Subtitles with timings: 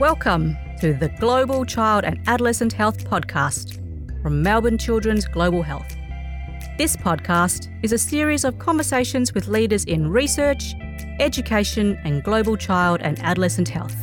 [0.00, 3.74] Welcome to the Global Child and Adolescent Health Podcast
[4.22, 5.94] from Melbourne Children's Global Health.
[6.78, 10.72] This podcast is a series of conversations with leaders in research,
[11.18, 13.94] education, and global child and adolescent health.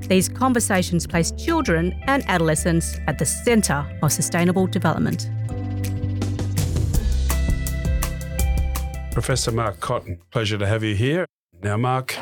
[0.00, 5.30] These conversations place children and adolescents at the centre of sustainable development.
[9.12, 11.24] Professor Mark Cotton, pleasure to have you here.
[11.62, 12.14] Now, Mark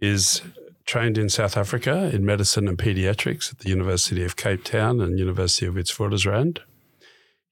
[0.00, 0.40] is
[0.84, 5.18] trained in South Africa in medicine and pediatrics at the University of Cape Town and
[5.18, 6.58] University of Witwatersrand.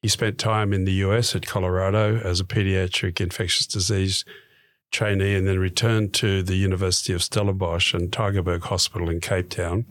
[0.03, 4.25] He spent time in the US at Colorado as a pediatric infectious disease
[4.91, 9.87] trainee and then returned to the University of Stellenbosch and Tygerberg Hospital in Cape Town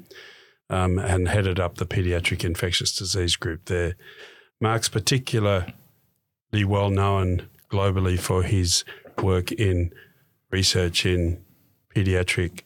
[0.70, 3.96] um, and headed up the pediatric infectious disease group there.
[4.60, 5.74] Mark's particularly
[6.54, 8.84] well known globally for his
[9.22, 9.92] work in
[10.52, 11.44] research in
[11.96, 12.62] pediatric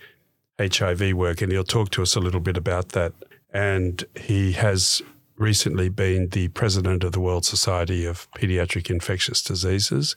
[0.59, 3.13] HIV work, and he'll talk to us a little bit about that.
[3.53, 5.01] And he has
[5.37, 10.15] recently been the president of the World Society of Pediatric Infectious Diseases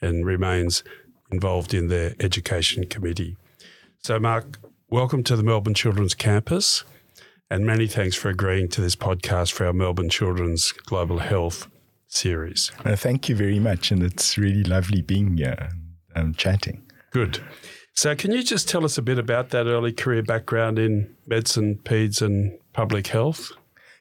[0.00, 0.82] and remains
[1.30, 3.36] involved in their education committee.
[3.98, 6.84] So, Mark, welcome to the Melbourne Children's Campus,
[7.50, 11.68] and many thanks for agreeing to this podcast for our Melbourne Children's Global Health
[12.08, 12.70] series.
[12.84, 15.70] Uh, thank you very much, and it's really lovely being here
[16.14, 16.82] and chatting.
[17.10, 17.40] Good.
[17.94, 21.80] So, can you just tell us a bit about that early career background in medicine,
[21.84, 23.52] peds, and public health?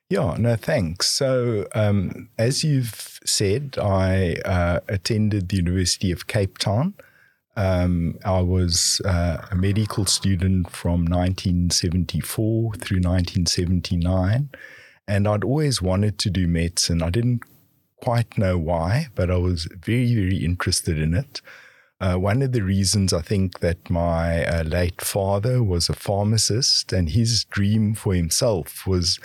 [0.09, 1.08] Yeah, no, thanks.
[1.08, 6.95] So, um, as you've said, I uh, attended the University of Cape Town.
[7.56, 14.50] Um, I was uh, a medical student from 1974 through 1979,
[15.08, 17.04] and I'd always wanted to do medicine.
[17.04, 17.44] I didn't
[18.02, 21.42] quite know why, but I was very, very interested in it.
[22.02, 26.94] Uh, one of the reasons I think that my uh, late father was a pharmacist,
[26.94, 29.19] and his dream for himself was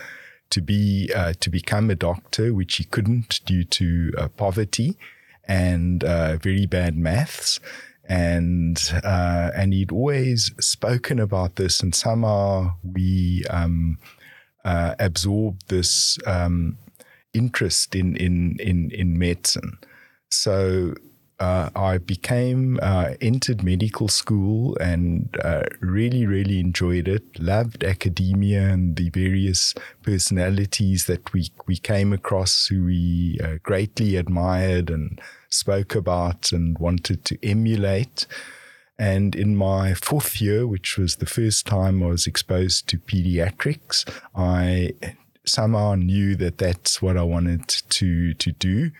[0.51, 4.99] to be uh, to become a doctor, which he couldn't due to uh, poverty
[5.47, 7.61] and uh, very bad maths.
[8.07, 13.99] And uh, and he'd always spoken about this, and somehow we um,
[14.65, 16.77] absorbed this um,
[17.33, 19.79] interest in in in in medicine.
[20.31, 20.95] So
[21.41, 27.41] uh, I became uh, entered medical school and uh, really really enjoyed it.
[27.41, 34.17] Loved academia and the various personalities that we we came across who we uh, greatly
[34.17, 38.27] admired and spoke about and wanted to emulate.
[38.97, 44.09] And in my fourth year, which was the first time I was exposed to pediatrics,
[44.37, 44.93] I
[45.45, 48.93] somehow knew that that's what I wanted to to do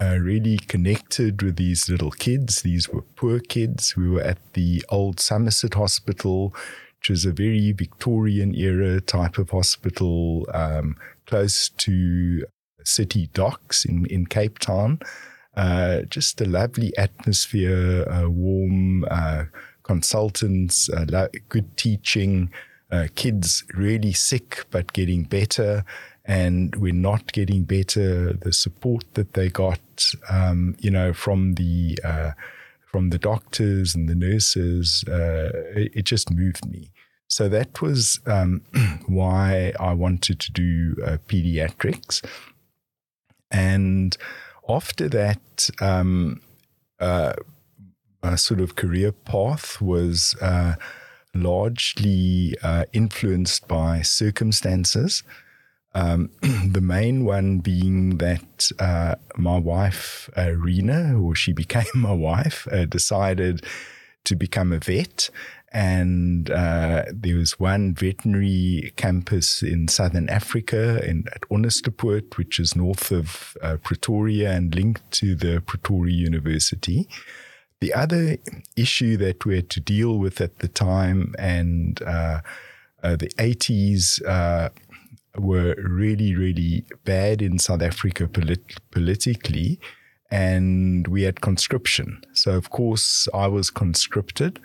[0.00, 2.62] uh, really connected with these little kids.
[2.62, 3.96] These were poor kids.
[3.96, 6.54] We were at the old Somerset Hospital,
[6.98, 10.96] which was a very Victorian era type of hospital, um,
[11.26, 12.44] close to
[12.84, 15.00] city docks in, in Cape Town.
[15.56, 19.44] Uh, just a lovely atmosphere, uh, warm uh,
[19.82, 22.50] consultants, uh, good teaching,
[22.90, 25.84] uh, kids really sick but getting better
[26.24, 28.32] and we're not getting better.
[28.34, 29.80] The support that they got,
[30.28, 32.32] um, you know, from the uh,
[32.86, 36.90] from the doctors and the nurses, uh, it, it, just moved me.
[37.28, 38.62] So that was um,
[39.06, 42.24] why I wanted to do uh, pediatrics,
[43.50, 44.16] and
[44.68, 45.70] after that.
[45.80, 46.40] Um,
[46.98, 47.32] uh,
[48.22, 50.74] a sort of career path was uh,
[51.34, 55.22] largely uh, influenced by circumstances.
[55.94, 62.12] Um, the main one being that uh, my wife, uh, Rena, or she became my
[62.12, 63.64] wife, uh, decided
[64.24, 65.30] to become a vet.
[65.72, 72.74] And uh, there was one veterinary campus in southern Africa in, at Onderstepoort, which is
[72.74, 77.08] north of uh, Pretoria and linked to the Pretoria University.
[77.80, 78.36] The other
[78.76, 82.40] issue that we had to deal with at the time and uh,
[83.02, 84.20] the 80s
[85.36, 89.78] were really, really bad in South Africa polit- politically,
[90.30, 92.22] and we had conscription.
[92.32, 94.60] So, of course, I was conscripted,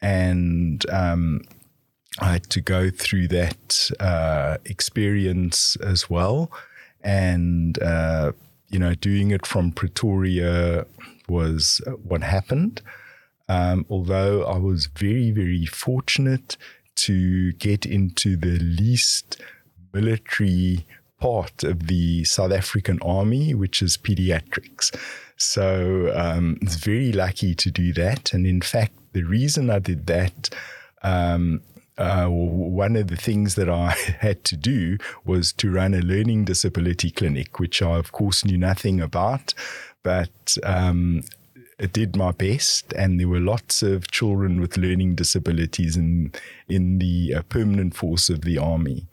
[0.00, 1.42] and um,
[2.20, 6.50] I had to go through that uh, experience as well.
[7.02, 8.32] And, uh,
[8.68, 10.86] you know, doing it from Pretoria
[11.28, 12.82] was what happened.
[13.48, 16.56] Um, although I was very, very fortunate
[16.94, 19.40] to get into the least
[19.92, 20.86] military
[21.18, 24.94] part of the South African Army, which is pediatrics.
[25.36, 28.32] So um, it's very lucky to do that.
[28.32, 30.50] And in fact, the reason I did that,
[31.02, 31.62] um,
[31.98, 33.90] uh, one of the things that I
[34.20, 38.58] had to do was to run a learning disability clinic, which I, of course, knew
[38.58, 39.54] nothing about,
[40.02, 41.22] but um,
[41.92, 42.92] did my best.
[42.94, 46.32] And there were lots of children with learning disabilities in,
[46.68, 49.06] in the uh, permanent force of the army.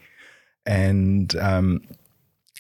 [0.70, 1.82] And um,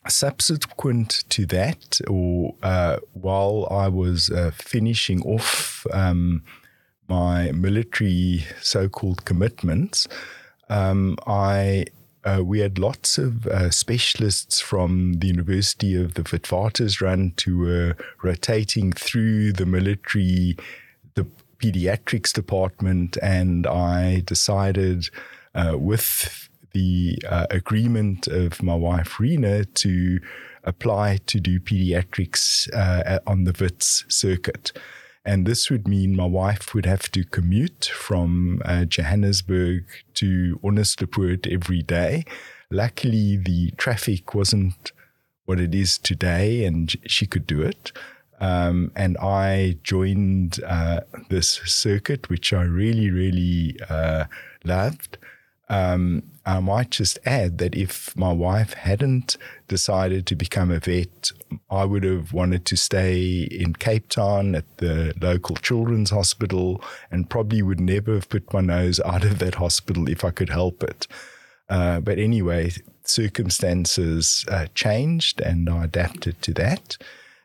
[0.07, 6.43] subsequent to that, or uh, while I was uh, finishing off um,
[7.07, 10.07] my military so-called commitments,
[10.69, 11.85] um, I
[12.25, 17.95] uh, we had lots of uh, specialists from the University of the Witwatersrand who were
[18.23, 20.57] rotating through the military,
[21.13, 21.27] the
[21.59, 25.09] pediatrics department, and I decided
[25.53, 30.19] uh, with the uh, agreement of my wife Rena to
[30.63, 34.71] apply to do pediatrics uh, on the WITS circuit.
[35.25, 39.85] And this would mean my wife would have to commute from uh, Johannesburg
[40.15, 42.23] to Onderstepoort every day.
[42.71, 44.91] Luckily, the traffic wasn't
[45.45, 47.91] what it is today, and she could do it.
[48.39, 54.25] Um, and I joined uh, this circuit, which I really, really uh,
[54.63, 55.17] loved.
[55.69, 59.37] Um, I might just add that if my wife hadn't
[59.67, 61.31] decided to become a vet,
[61.69, 67.29] I would have wanted to stay in Cape Town at the local children's hospital and
[67.29, 70.81] probably would never have put my nose out of that hospital if I could help
[70.81, 71.05] it.
[71.69, 72.71] Uh, but anyway,
[73.03, 76.97] circumstances uh, changed and I adapted to that.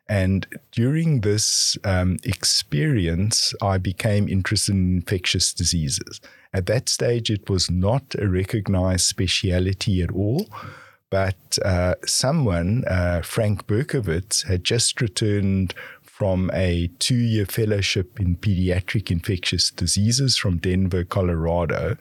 [0.08, 6.20] And during this um, experience, I became interested in infectious diseases.
[6.52, 10.46] At that stage, it was not a recognized speciality at all.
[11.10, 18.36] But uh, someone, uh, Frank Berkowitz, had just returned from a two year fellowship in
[18.36, 21.96] pediatric infectious diseases from Denver, Colorado.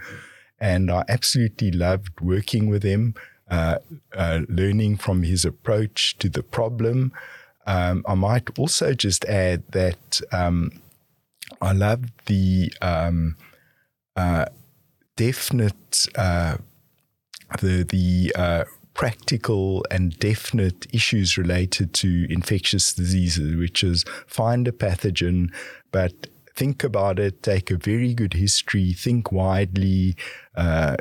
[0.60, 3.16] And I absolutely loved working with him,
[3.50, 3.78] uh,
[4.14, 7.12] uh learning from his approach to the problem.
[7.66, 10.72] Um, I might also just add that um,
[11.62, 13.38] I love the um,
[14.16, 14.46] uh,
[15.16, 16.58] definite uh,
[17.62, 18.64] the the uh,
[18.94, 25.52] practical and definite issues related to infectious diseases, which is find a pathogen,
[25.92, 30.16] but think about it, take a very good history, think widely,
[30.56, 30.96] uh,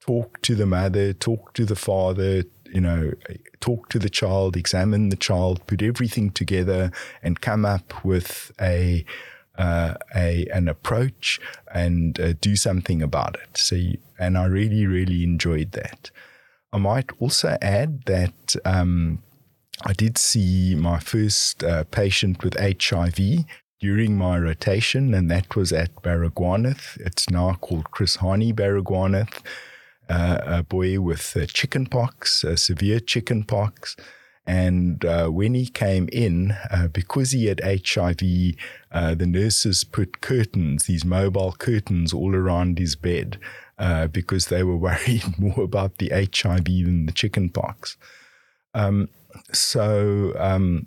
[0.00, 3.12] talk to the mother, talk to the father, you know,
[3.60, 6.90] talk to the child, examine the child, put everything together,
[7.22, 9.04] and come up with a
[9.58, 11.38] uh, a an approach
[11.74, 13.56] and uh, do something about it.
[13.56, 13.76] So,
[14.18, 16.10] and I really, really enjoyed that.
[16.72, 19.22] I might also add that um,
[19.84, 23.44] I did see my first uh, patient with HIV
[23.78, 26.98] during my rotation, and that was at Baragwanath.
[27.00, 29.42] It's now called Chris Hani Baragwanath
[30.12, 33.96] a boy with uh, chicken pox, uh, severe chicken pox.
[34.44, 38.56] And uh, when he came in, uh, because he had HIV,
[38.90, 43.38] uh, the nurses put curtains, these mobile curtains, all around his bed
[44.12, 47.96] because they were worried more about the HIV than the chicken pox.
[48.74, 49.08] Um,
[49.52, 50.86] so um,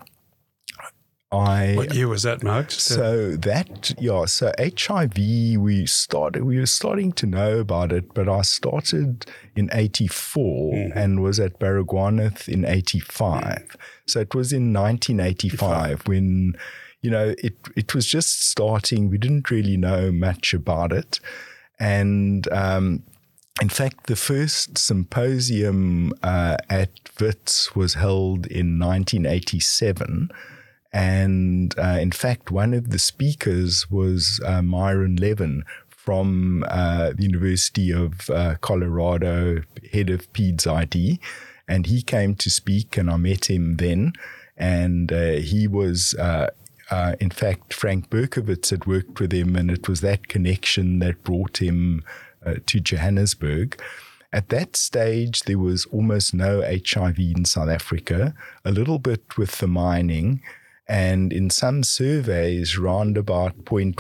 [1.32, 2.72] I what year was that, Mark?
[2.72, 8.30] So that yeah, so HIV we started we were starting to know about it, but
[8.30, 9.26] I started
[9.56, 10.98] in '84 mm-hmm.
[10.98, 13.44] and was at Baragwanath in '85.
[13.44, 13.78] Mm-hmm.
[14.06, 16.56] So it was in 1985 when
[17.02, 19.10] you know it it was just starting.
[19.10, 21.20] We didn't really know much about it,
[21.80, 23.04] and um,
[23.62, 30.30] in fact, the first symposium uh, at WITS was held in 1987
[30.96, 37.24] and uh, in fact, one of the speakers was uh, Myron Levin from uh, the
[37.24, 39.62] University of uh, Colorado,
[39.92, 41.20] head of PEDS ID.
[41.68, 44.14] And he came to speak, and I met him then.
[44.56, 46.52] And uh, he was, uh,
[47.20, 51.58] in fact, Frank Berkowitz had worked with him, and it was that connection that brought
[51.58, 52.06] him
[52.68, 53.82] to Johannesburg.
[54.32, 58.34] At that stage, there was almost no HIV in South Africa,
[58.64, 60.42] a little bit with the mining.
[60.88, 63.96] And in some surveys, around about 0.1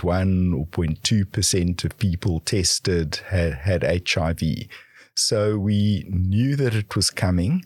[0.55, 4.41] or 0.2% of people tested had, had HIV.
[5.15, 7.65] So we knew that it was coming.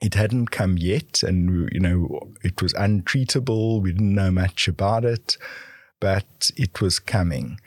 [0.00, 3.82] It hadn't come yet, and you know it was untreatable.
[3.82, 5.36] We didn't know much about it,
[6.00, 7.58] but it was coming.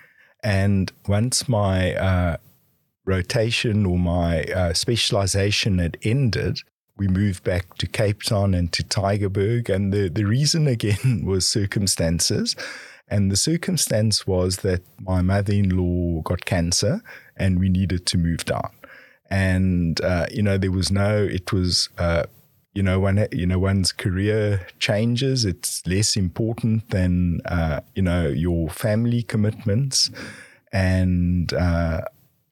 [0.43, 2.38] And once my uh,
[3.05, 6.60] rotation or my uh, specialization had ended,
[6.98, 9.69] we moved back to Cape Town and to Tygerberg.
[9.69, 12.55] And the, the reason again was circumstances.
[13.07, 17.01] And the circumstance was that my mother in law got cancer
[17.36, 18.69] and we needed to move down.
[19.29, 22.24] And, uh, you know, there was no, it was, uh,
[22.74, 28.27] you know, when, you know, one's career changes, it's less important than, uh, you know,
[28.27, 30.10] your family commitments.
[30.71, 32.01] And uh,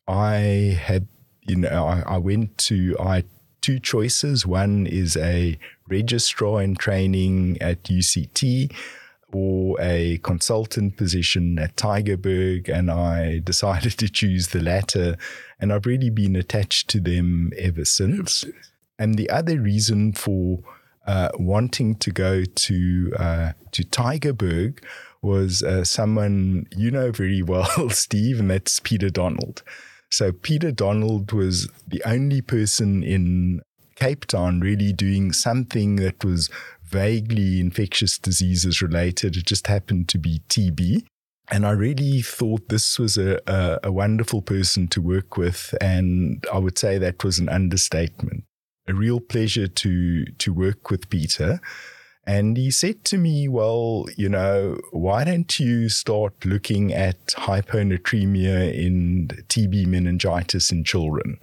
[0.07, 1.07] I had,
[1.43, 3.23] you know, I, I went to, I
[3.61, 4.45] two choices.
[4.45, 8.73] One is a registrar in training at UCT
[9.31, 15.17] or a consultant position at Tygerberg, and I decided to choose the latter.
[15.59, 18.45] And I've really been attached to them ever since.
[18.97, 20.59] And the other reason for
[21.05, 24.83] uh, wanting to go to uh, to Tygerberg
[25.21, 29.63] was uh, someone you know very well, Steve, and that's Peter Donald.
[30.11, 33.61] So Peter Donald was the only person in
[33.95, 36.49] Cape Town really doing something that was
[36.83, 39.37] vaguely infectious diseases related.
[39.37, 41.03] It just happened to be TB.
[41.51, 45.73] And I really thought this was a, a, a, wonderful person to work with.
[45.81, 48.43] And I would say that was an understatement.
[48.87, 51.59] A real pleasure to, to work with Peter.
[52.29, 58.71] And he said to me, Well, you know, why don't you start looking at hyponatremia
[58.71, 61.39] in TB meningitis in children?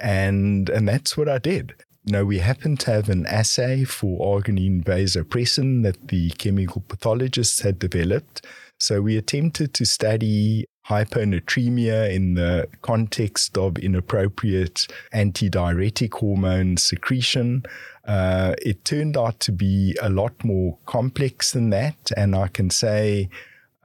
[0.00, 1.74] And, and that's what I did.
[2.02, 7.60] You know, we happen to have an assay for arginine vasopressin that the chemical pathologists
[7.60, 8.44] had developed.
[8.80, 17.64] So we attempted to study hyponatremia in the context of inappropriate antidiuretic hormone secretion.
[18.06, 22.12] Uh, it turned out to be a lot more complex than that.
[22.16, 23.28] And I can say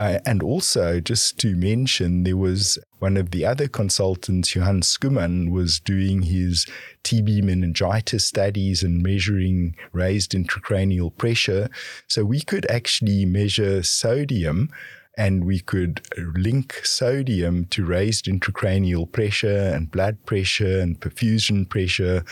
[0.01, 5.51] uh, and also, just to mention, there was one of the other consultants, Johan Schoeman,
[5.51, 6.65] was doing his
[7.03, 11.69] TB meningitis studies and measuring raised intracranial pressure.
[12.07, 14.71] So we could actually measure sodium
[15.19, 22.23] and we could link sodium to raised intracranial pressure and blood pressure and perfusion pressure.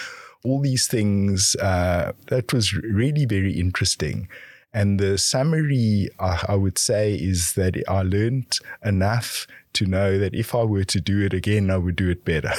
[0.44, 4.28] All these things, uh, that was really very interesting.
[4.74, 10.34] And the summary, I, I would say, is that I learned enough to know that
[10.34, 12.54] if I were to do it again, I would do it better.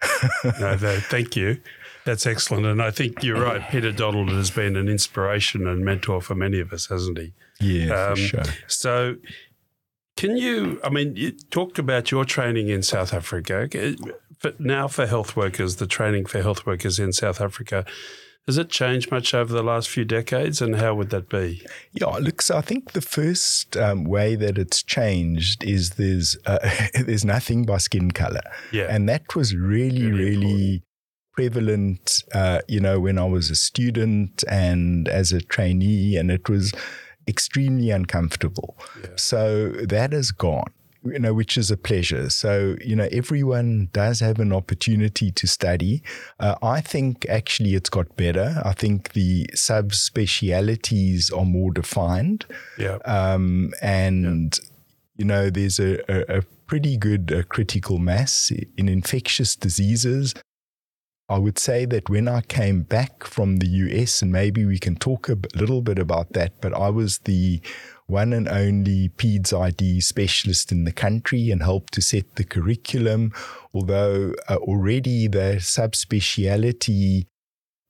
[0.60, 1.60] no, no, thank you.
[2.04, 2.66] That's excellent.
[2.66, 3.62] And I think you're right.
[3.70, 7.32] Peter Donald has been an inspiration and mentor for many of us, hasn't he?
[7.60, 8.42] Yeah, um, sure.
[8.66, 9.16] So,
[10.16, 13.68] can you, I mean, you talked about your training in South Africa.
[14.42, 17.84] But now for health workers, the training for health workers in South Africa,
[18.46, 21.64] has it changed much over the last few decades, and how would that be?
[21.92, 26.58] Yeah, look, so I think the first um, way that it's changed is there's uh,
[27.06, 30.82] there's nothing by skin color, yeah, and that was really, really, really
[31.34, 32.24] prevalent.
[32.34, 36.74] Uh, you know, when I was a student and as a trainee, and it was
[37.28, 38.76] extremely uncomfortable.
[39.00, 39.10] Yeah.
[39.14, 40.72] So that has gone
[41.04, 42.30] you know, which is a pleasure.
[42.30, 46.02] So, you know, everyone does have an opportunity to study.
[46.38, 48.60] Uh, I think actually it's got better.
[48.64, 52.46] I think the subspecialities are more defined.
[52.78, 52.98] Yeah.
[53.04, 54.68] Um, and, yeah.
[55.16, 60.34] you know, there's a, a, a pretty good uh, critical mass in infectious diseases.
[61.28, 64.96] I would say that when I came back from the US, and maybe we can
[64.96, 67.60] talk a little bit about that, but I was the
[68.12, 73.32] one and only PEDS ID specialist in the country and helped to set the curriculum,
[73.72, 77.26] although uh, already the subspeciality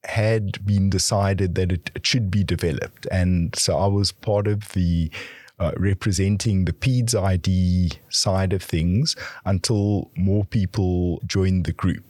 [0.05, 3.07] had been decided that it, it, should be developed.
[3.11, 5.11] And so I was part of the
[5.59, 9.14] uh, representing the PEDS ID side of things
[9.45, 12.05] until more people joined the group.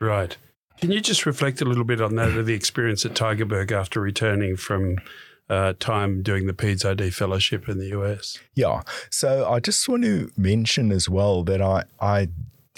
[0.00, 0.36] Right.
[0.80, 4.56] Can you just reflect a little bit on that, the experience at Tygerberg after returning
[4.56, 4.98] from
[5.48, 8.38] uh, time doing the PEDS ID fellowship in the US.
[8.54, 8.82] Yeah.
[9.10, 12.28] So I just want to mention as well that I, I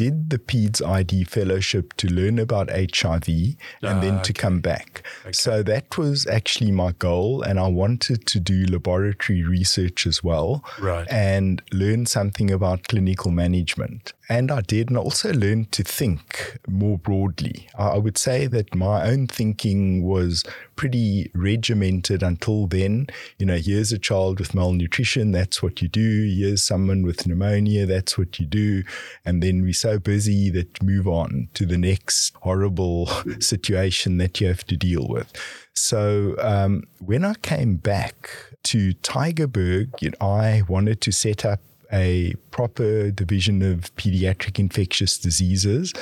[0.01, 4.33] did the PEDS ID fellowship to learn about HIV and ah, then to okay.
[4.33, 5.03] come back.
[5.21, 5.33] Okay.
[5.33, 7.43] So that was actually my goal.
[7.43, 10.65] And I wanted to do laboratory research as well.
[10.81, 11.07] Right.
[11.11, 14.15] And learn something about clinical management.
[14.31, 17.69] And I did, and I also learned to think more broadly.
[17.77, 20.45] I would say that my own thinking was
[20.81, 23.07] pretty regimented until then.
[23.39, 26.27] You know, here's a child with malnutrition, that's what you do.
[26.35, 28.83] Here's someone with pneumonia, that's what you do.
[29.27, 33.09] And then we're so busy that move on to the next horrible
[33.41, 35.31] situation that you have to deal with.
[35.75, 38.31] So um, when I came back
[38.63, 41.61] to Tygerberg, you know, I wanted to set up
[41.93, 45.93] a proper division of pediatric infectious diseases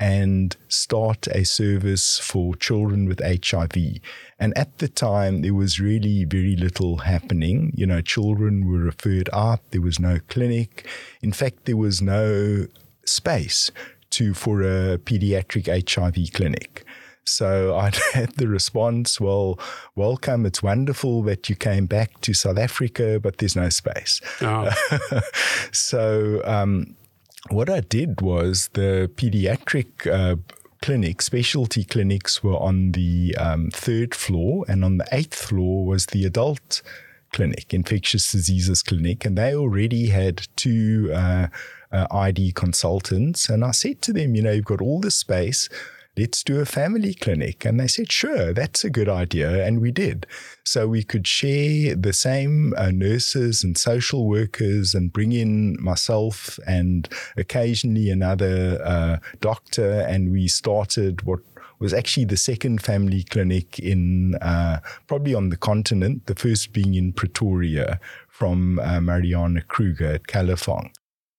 [0.00, 4.00] and start a service for children with HIV.
[4.38, 7.70] And at the time, there was really very little happening.
[7.76, 10.88] You know, children were referred out, there was no clinic.
[11.20, 12.66] In fact, there was no
[13.04, 13.70] space
[14.10, 16.84] to for a pediatric HIV clinic.
[17.26, 19.58] So I'd had the response, well,
[19.96, 20.46] welcome.
[20.46, 24.22] It's wonderful that you came back to South Africa, but there's no space.
[24.40, 24.70] Oh.
[25.72, 26.96] so um,
[27.48, 30.36] what I did was the pediatric uh,
[30.82, 36.06] clinic, specialty clinics were on the um, third floor, and on the eighth floor was
[36.06, 36.82] the adult
[37.32, 41.48] clinic, infectious diseases clinic, and they already had two uh,
[41.92, 43.48] uh, ID consultants.
[43.48, 45.68] And I said to them, you know, you've got all this space
[46.16, 47.64] let's do a family clinic.
[47.64, 49.64] And they said, sure, that's a good idea.
[49.64, 50.26] And we did.
[50.64, 56.58] So we could share the same uh, nurses and social workers and bring in myself
[56.66, 60.00] and occasionally another uh, doctor.
[60.00, 61.40] And we started what
[61.78, 66.94] was actually the second family clinic in uh, probably on the continent, the first being
[66.94, 67.98] in Pretoria
[68.28, 70.90] from uh, Mariana Kruger at Kalafong.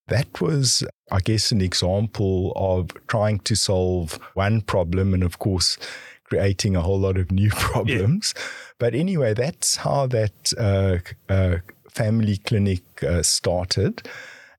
[0.08, 5.78] That was, I guess, an example of trying to solve one problem and, of course,
[6.26, 8.34] creating a whole lot of new problems.
[8.36, 8.44] Yeah.
[8.80, 10.98] But anyway, that's how that uh,
[11.32, 11.58] uh,
[11.90, 14.08] family clinic uh, started.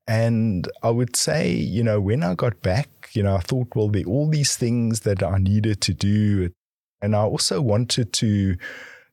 [0.07, 3.89] And I would say, you know, when I got back, you know, I thought, well,
[3.89, 6.51] there are all these things that I needed to do.
[7.01, 8.57] And I also wanted to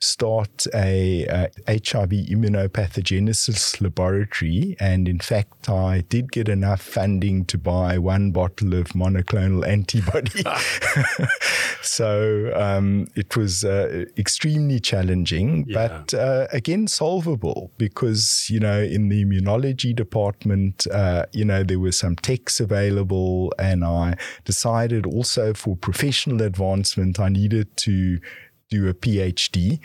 [0.01, 4.77] start a, a, HIV immunopathogenesis laboratory.
[4.79, 10.44] And in fact, I did get enough funding to buy one bottle of monoclonal antibody.
[11.82, 15.88] so um, it was uh, extremely challenging, yeah.
[15.88, 21.79] but uh, again, solvable because, you know, in the immunology department, uh, you know, there
[21.79, 23.53] were some techs available.
[23.60, 24.15] And I
[24.46, 28.20] decided also for professional advancement, I needed to
[28.69, 29.79] do a PhD.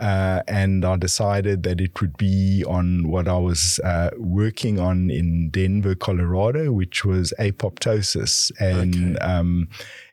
[0.00, 5.10] Uh, and I decided that it would be on what I was uh, working on
[5.10, 9.22] in Denver, Colorado, which was apoptosis and okay.
[9.22, 9.68] um,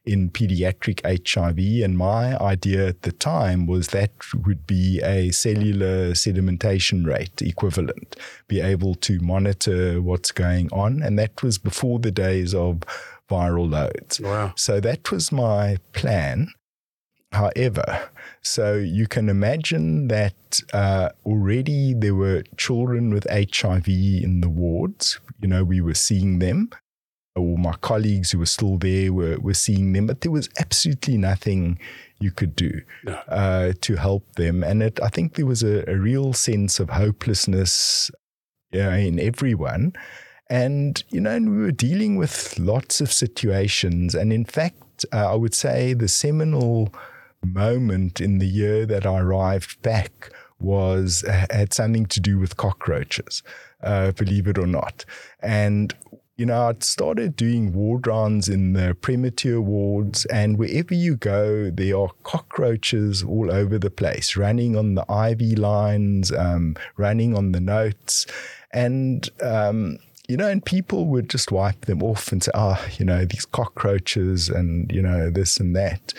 [0.05, 1.85] in pediatric HIV.
[1.85, 4.11] And my idea at the time was that
[4.45, 8.17] would be a cellular sedimentation rate equivalent,
[8.49, 11.01] be able to monitor what's going on.
[11.01, 12.81] And that was before the days of
[13.29, 14.19] viral loads.
[14.19, 14.51] Wow.
[14.57, 16.49] So that was my plan.
[17.31, 18.09] However,
[18.41, 25.19] so you can imagine that uh, already there were children with HIV in the wards.
[25.41, 26.69] You know, we were seeing them,
[27.35, 31.17] or my colleagues who were still there were, were seeing them, but there was absolutely
[31.17, 31.79] nothing
[32.19, 32.81] you could do
[33.27, 34.63] uh, to help them.
[34.63, 38.09] And it, I think there was a, a real sense of hopelessness
[38.71, 39.93] you know, in everyone.
[40.49, 44.15] And, you know, and we were dealing with lots of situations.
[44.15, 46.93] And in fact, uh, I would say the seminal
[47.45, 53.43] moment in the year that I arrived back was had something to do with cockroaches,
[53.83, 55.05] uh, believe it or not.
[55.39, 55.93] And
[56.37, 61.71] you know, I'd started doing ward rounds in the premature wards, and wherever you go,
[61.71, 67.53] there are cockroaches all over the place, running on the IV lines, um, running on
[67.53, 68.27] the notes,
[68.71, 69.97] and um,
[70.27, 73.25] you know, and people would just wipe them off and say, "Ah, oh, you know,
[73.25, 76.13] these cockroaches," and you know, this and that.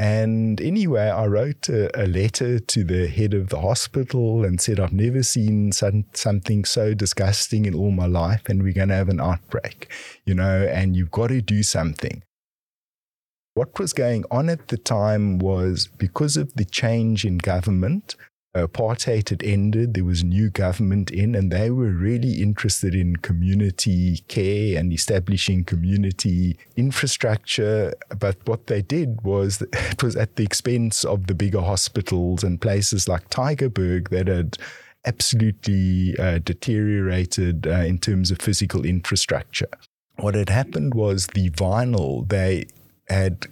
[0.00, 4.80] And anyway, I wrote a, a, letter to the head of the hospital and said,
[4.80, 8.94] I've never seen some, something so disgusting in all my life, and we're going to
[8.94, 9.92] have an outbreak,
[10.24, 12.22] you know, and you've got to do something.
[13.52, 18.16] What was going on at the time was because of the change in government,
[18.54, 24.18] apartheid had ended, there was new government in, and they were really interested in community
[24.28, 27.92] care and establishing community infrastructure.
[28.18, 32.60] But what they did was it was at the expense of the bigger hospitals and
[32.60, 34.58] places like Tygerberg that had
[35.06, 39.68] absolutely uh, deteriorated uh, in terms of physical infrastructure.
[40.16, 42.66] What had happened was the vinyl they
[43.08, 43.46] had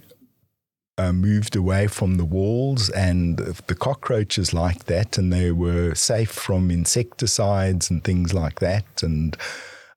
[0.99, 6.29] uh, moved away from the walls and the cockroaches like that, and they were safe
[6.31, 9.37] from insecticides and things like that, and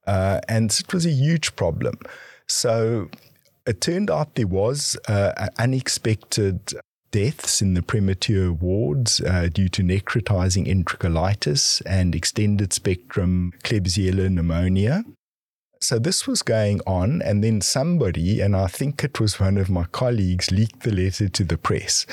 [0.06, 1.98] uh, and it was a huge problem.
[2.46, 3.08] So
[3.66, 6.72] it turned out there was uh, unexpected
[7.10, 15.04] deaths in the premature wards uh, due to necrotizing enterocolitis and extended spectrum Klebsiella pneumonia.
[15.82, 19.68] So this was going on, and then somebody, and I think it was one of
[19.68, 22.06] my colleagues, leaked the letter to the press.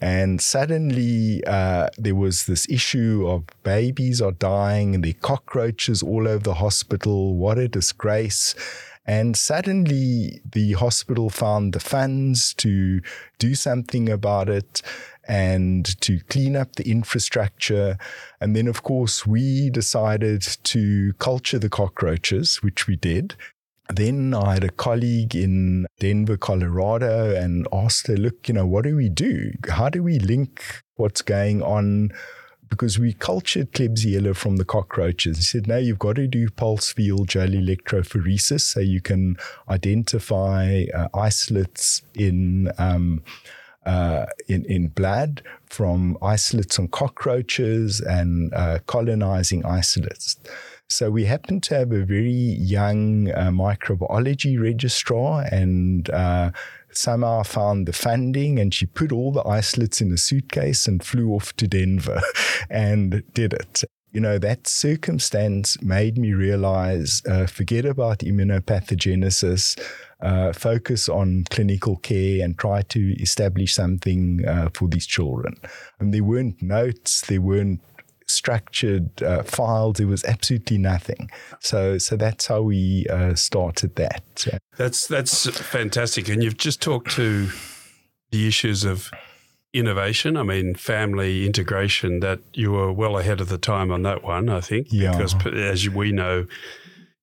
[0.00, 6.02] And suddenly uh, there was this issue of babies are dying and there are cockroaches
[6.02, 7.36] all over the hospital.
[7.36, 8.54] What a disgrace.
[9.10, 13.00] And suddenly the hospital found the funds to
[13.40, 14.82] do something about it
[15.26, 17.98] and to clean up the infrastructure.
[18.40, 23.34] And then, of course, we decided to culture the cockroaches, which we did.
[23.92, 28.84] then I had a colleague in Denver, Colorado, and asked her, look, you know, what
[28.84, 29.50] do we do?
[29.68, 30.62] How do we link
[30.94, 32.12] what's going on?
[32.70, 35.36] Because we cultured Klebsiella from the cockroaches.
[35.36, 39.36] He said, now you've got to do pulse field gel electrophoresis so you can
[39.68, 42.70] identify uh, isolates in.
[42.78, 43.22] Um,
[43.86, 50.36] uh, in, in blood from isolates on cockroaches and uh, colonizing isolates.
[50.90, 56.50] So we happen to have a very young uh, microbiology registrar and uh,
[56.90, 61.30] somehow found the funding and she put all the isolates in a suitcase and flew
[61.30, 62.20] off to Denver
[62.70, 63.84] and did it.
[64.12, 69.80] You know, that circumstance made me realize uh, forget about immunopathogenesis,
[70.20, 75.54] uh, focus on clinical care and try to establish something uh, for these children.
[76.00, 77.80] And there weren't notes, there weren't
[78.30, 80.00] structured uh, files.
[80.00, 81.30] It was absolutely nothing.
[81.60, 84.46] So, so that's how we uh, started that.
[84.76, 86.28] That's that's fantastic.
[86.28, 87.48] And you've just talked to
[88.30, 89.10] the issues of
[89.72, 90.36] innovation.
[90.36, 92.20] I mean, family integration.
[92.20, 94.48] That you were well ahead of the time on that one.
[94.48, 95.12] I think, yeah.
[95.12, 96.46] because as we know,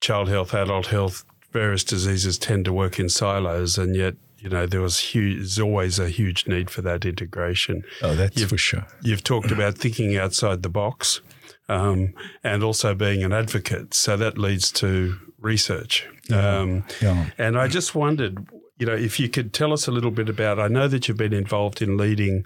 [0.02, 4.66] child health, adult health, various diseases tend to work in silos, and yet you know,
[4.66, 7.84] there was huge, there's always a huge need for that integration.
[8.02, 8.86] Oh, that's you've, for sure.
[9.02, 11.22] You've talked about thinking outside the box
[11.70, 13.94] um, and also being an advocate.
[13.94, 16.08] So that leads to research.
[16.30, 16.60] Yeah.
[16.60, 17.30] Um, yeah.
[17.38, 18.48] And I just wondered,
[18.78, 21.18] you know, if you could tell us a little bit about, I know that you've
[21.18, 22.46] been involved in leading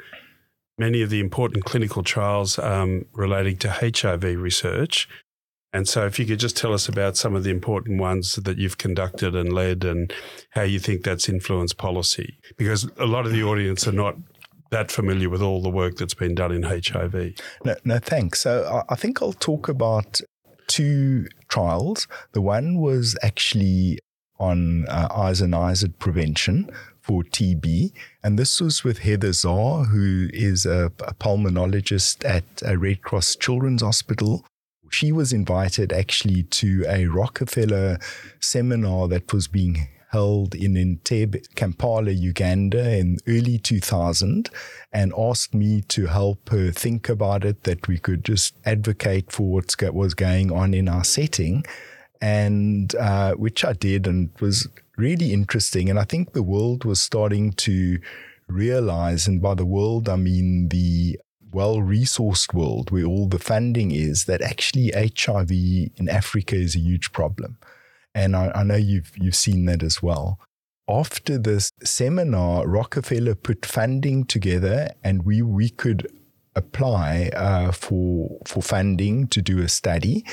[0.78, 5.08] many of the important clinical trials um, relating to HIV research.
[5.74, 8.58] And so, if you could just tell us about some of the important ones that
[8.58, 10.14] you've conducted and led, and
[10.52, 14.16] how you think that's influenced policy, because a lot of the audience are not
[14.72, 17.34] that familiar with all the work that's been done in HIV.
[17.64, 18.42] No, no thanks.
[18.42, 20.20] So, I think I'll talk about
[20.68, 22.08] two trials.
[22.34, 24.00] The one was actually
[24.40, 27.92] on uh, isoniazid prevention for TB.
[28.24, 33.36] And this was with Heather Zar, who is a, a pulmonologist at a Red Cross
[33.38, 34.46] Children's Hospital
[34.92, 37.98] she was invited actually to a Rockefeller
[38.40, 44.50] seminar that was being held in Entebbe, Kampala, Uganda in early 2000
[44.92, 49.50] and asked me to help her think about it, that we could just advocate for
[49.50, 51.64] what was going on in our setting.
[52.22, 55.90] And uh, which I did and was really interesting.
[55.90, 57.98] And I think the world was starting to
[58.48, 61.20] realize, and by the world, I mean the
[61.54, 66.80] well resourced world where all the funding is that actually HIV in Africa is a
[66.80, 67.58] huge problem.
[68.14, 70.40] And I, I know you've you've seen that as well.
[70.90, 76.08] After this seminar, Rockefeller put funding together, and we we could
[76.56, 80.26] apply uh, for for funding to do a study.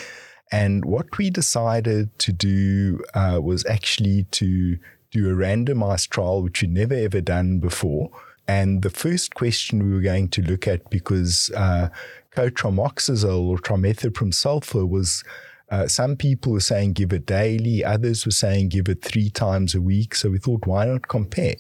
[0.51, 4.79] And what we decided to do uh, was actually to
[5.11, 8.11] do a randomized trial, which we'd never ever done before,
[8.49, 11.91] and the first question we were going to look at, because uh,
[12.35, 15.23] cotrimoxazole or trimethoprim sulfa was
[15.71, 19.75] uh, some people were saying give it daily, others were saying give it three times
[19.75, 20.15] a week.
[20.15, 21.57] So we thought, why not compare?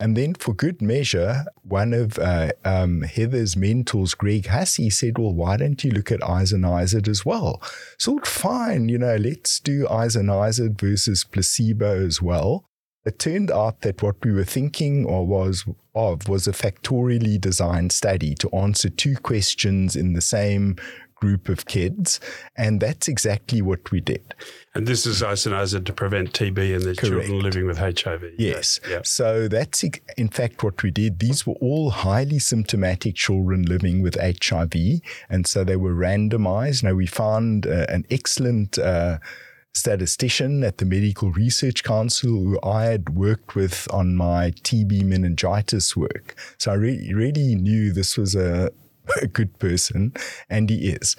[0.00, 5.32] And then, for good measure, one of uh, um, Heather's mentors, Greg Hussey, said, Well,
[5.32, 7.62] why don't you look at isoniazid as well?
[7.98, 12.64] So, fine, you know, let's do isoniazid versus placebo as well.
[13.04, 15.64] It turned out that what we were thinking or was
[15.94, 20.76] of was a factorially designed study to answer two questions in the same
[21.24, 22.20] group of kids.
[22.56, 24.34] And that's exactly what we did.
[24.74, 27.00] And this is isoniazid to prevent TB in the Correct.
[27.00, 28.34] children living with HIV.
[28.38, 28.80] Yes.
[28.88, 29.00] Yeah.
[29.04, 29.82] So that's
[30.16, 31.20] in fact what we did.
[31.20, 35.00] These were all highly symptomatic children living with HIV.
[35.30, 36.82] And so they were randomized.
[36.82, 39.18] Now we found uh, an excellent uh,
[39.74, 45.96] statistician at the Medical Research Council who I had worked with on my TB meningitis
[45.96, 46.36] work.
[46.58, 48.70] So I really, really knew this was a,
[49.22, 50.12] a good person,
[50.48, 51.16] and he is.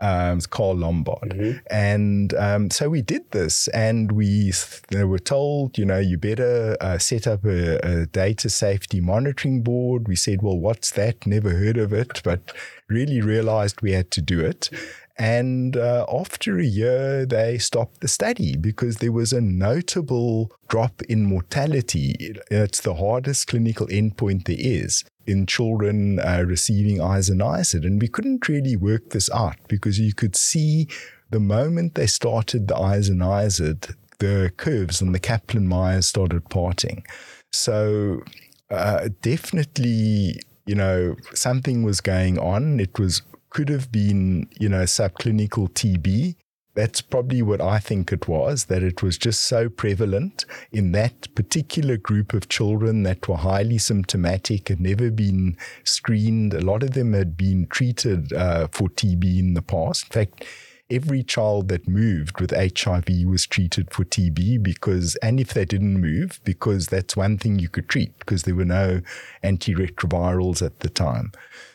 [0.00, 1.30] Um, it's Carl Lombard.
[1.30, 1.58] Mm-hmm.
[1.70, 4.52] And um, so we did this, and we
[4.92, 10.08] were told, you know, you better uh, set up a, a, data safety monitoring board.
[10.08, 11.26] We said, well, what's that?
[11.26, 12.52] Never heard of it, but
[12.88, 14.70] really realized we had to do it.
[15.18, 21.00] And uh, after a year, they stopped the study because there was a notable drop
[21.02, 22.34] in mortality.
[22.50, 27.84] It's the hardest clinical endpoint there is in children uh, receiving isoniazid.
[27.84, 30.88] And we couldn't really work this out because you could see
[31.30, 37.04] the moment they started the isoniazid, the curves and the Kaplan Meier started parting.
[37.52, 38.22] So,
[38.70, 42.80] uh, definitely, you know, something was going on.
[42.80, 46.36] It was could have been, you know, subclinical TB.
[46.76, 51.34] That's probably what I think it was that it was just so prevalent in that
[51.34, 56.52] particular group of children that were highly symptomatic, had never been screened.
[56.52, 60.04] A lot of them had been treated uh, for TB in the past.
[60.04, 60.44] In fact,
[60.90, 66.00] every child that moved with HIV was treated for TB because, and if they didn't
[66.00, 69.00] move, because that's one thing you could treat because there were no
[69.42, 71.32] antiretrovirals at the time.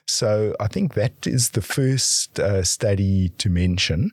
[0.08, 4.12] So I think that is the first uh, study to mention.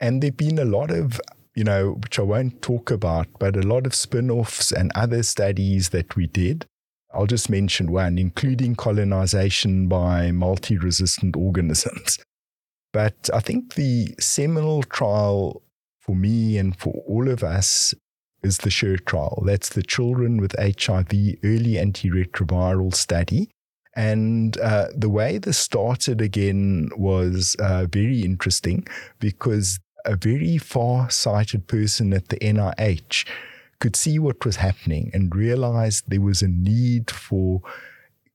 [0.00, 1.20] And there have been a lot of
[1.58, 5.24] you know, which I won't talk about, but a lot of spin offs and other
[5.24, 6.66] studies that we did.
[7.12, 12.20] I'll just mention one, including colonization by multi resistant organisms.
[12.92, 15.62] But I think the seminal trial
[15.98, 17.92] for me and for all of us
[18.44, 19.42] is the CHER trial.
[19.44, 21.10] That's the Children with HIV
[21.42, 23.50] Early Antiretroviral Study.
[23.96, 28.86] And uh, the way this started again was uh, very interesting
[29.18, 33.26] because a very far sighted person at the NIH
[33.80, 37.62] could see what was happening and realized there was a need for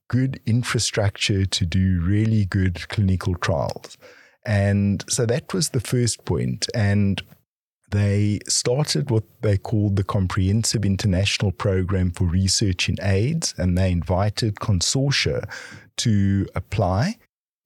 [0.08, 3.96] good infrastructure to do really good clinical trials.
[4.46, 6.66] And so that was the first point.
[6.74, 7.22] And
[7.90, 13.92] they started what they called the Comprehensive International Program for Research in AIDS, and they
[13.92, 15.48] invited consortia
[15.98, 17.16] to apply.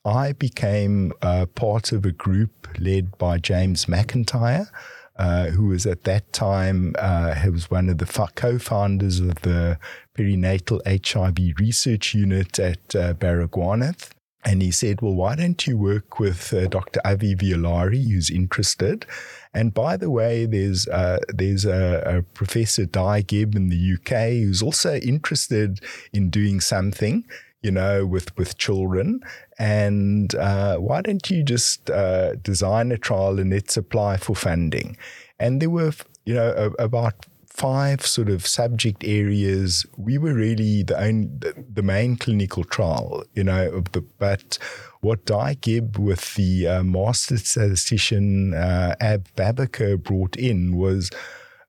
[0.08, 4.68] I became uh, part of a group led by James McIntyre,
[5.16, 9.78] uh, who was at that time uh, was one of the co-founders of the
[10.16, 14.10] perinatal HIV research unit at uh, Baragwanath.
[14.44, 17.00] And he said, Well, why don't you work with uh, Dr.
[17.04, 19.04] Avy Violari, who's interested?
[19.52, 24.44] And by the way, there's uh, there's a, a, Professor Di Gibb in the UK
[24.44, 25.80] who's also interested
[26.12, 27.24] in doing something,
[27.60, 29.20] you know, with, with children.
[29.58, 34.96] And uh, why don't you just uh, design a trial and let's apply for funding?
[35.38, 35.92] And there were,
[36.24, 37.26] you know, about
[37.58, 39.84] five sort of subject areas.
[39.96, 41.28] We were really the only,
[41.72, 44.58] the main clinical trial, you know, the, but
[45.00, 51.10] what Di Gibb with the uh, master statistician uh, Ab Babiker brought in was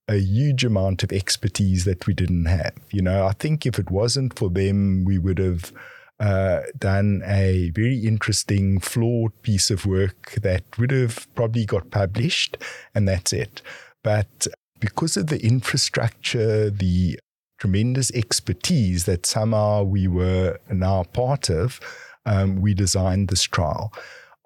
[0.07, 2.73] a huge amount of expertise that we didn't have.
[2.91, 5.71] You know, I think if it wasn't for them, we would have
[6.19, 12.57] uh, done a very interesting, flawed piece of work that would have probably got published,
[12.93, 13.61] and that's it.
[14.03, 14.47] But
[14.79, 17.19] because of the infrastructure, the
[17.57, 21.79] tremendous expertise that somehow we were now part of,
[22.25, 23.91] um, we designed this trial.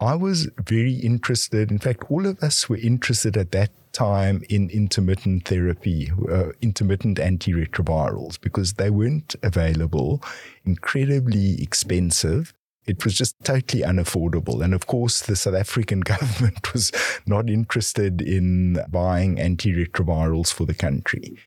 [0.04, 1.72] I was very interested.
[1.72, 7.20] In fact, all of us were interested at that time in intermittent therapy, uh, intermittent
[7.20, 10.22] antiretrovirals, because they weren't available,
[10.66, 12.54] incredibly expensive,
[12.86, 14.62] it was just totally unaffordable.
[14.62, 16.92] And of course, the South African government was
[17.26, 21.38] not interested in buying antiretrovirals for the country.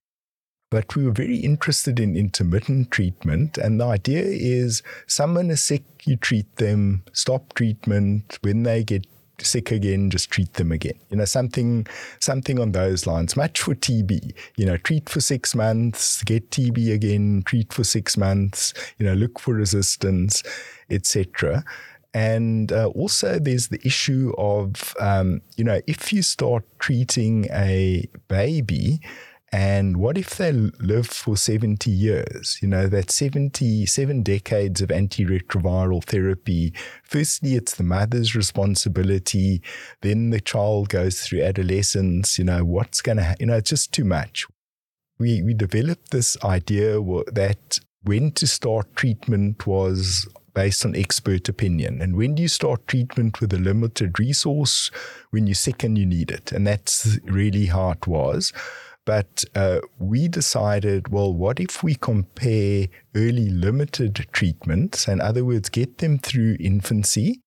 [0.70, 3.56] But we were very interested in intermittent treatment.
[3.56, 8.38] And the idea is someone is sick, you treat them, stop treatment.
[8.42, 9.06] When they get
[9.40, 10.98] sick again, just treat them again.
[11.10, 11.86] You know, something
[12.20, 13.36] something on those lines.
[13.36, 14.34] Much for TB.
[14.56, 19.14] You know, treat for six months, get TB again, treat for six months, you know,
[19.14, 20.42] look for resistance,
[20.90, 21.64] etc.
[22.14, 28.08] And uh, also, there's the issue of, um, you know, if you start treating a
[28.28, 29.00] baby,
[29.52, 32.58] and what if they live for 70 years?
[32.60, 36.74] You know, that 77 decades of antiretroviral therapy.
[37.04, 39.62] Firstly, it's the mother's responsibility.
[40.02, 42.38] Then the child goes through adolescence.
[42.38, 44.46] You know, what's going to, you know, it's just too much.
[45.18, 47.00] We, we developed this idea
[47.32, 52.00] that when to start treatment was based on expert opinion.
[52.02, 54.90] And when do you start treatment with a limited resource?
[55.30, 56.50] When you're sick and you need it.
[56.50, 58.52] And that's really how it was.
[59.06, 65.68] But uh, we decided, well, what if we compare early limited treatments, in other words,
[65.70, 67.40] get them through infancy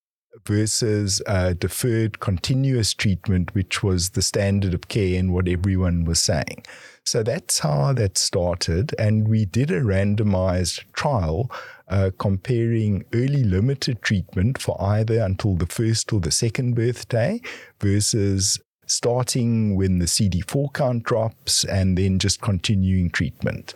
[0.48, 6.22] versus uh, deferred continuous treatment, which was the standard of care and what everyone was
[6.22, 6.64] saying.
[7.06, 8.96] So that's how that started.
[8.98, 11.52] And we did a randomized trial
[11.88, 17.42] uh, comparing early limited treatment for either until the first or the second birthday
[17.82, 18.60] versus
[18.92, 23.76] starting when the CD4 count drops and then just continuing treatment.